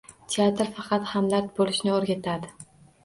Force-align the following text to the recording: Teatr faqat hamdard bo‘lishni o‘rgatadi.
Teatr 0.35 0.71
faqat 0.77 1.05
hamdard 1.11 1.53
bo‘lishni 1.61 1.93
o‘rgatadi. 1.99 2.51